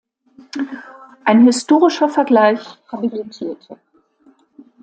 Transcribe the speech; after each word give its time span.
Ein 1.25 1.45
historischer 1.45 2.09
Vergleich“ 2.09 2.65
habilitierte. 2.87 3.77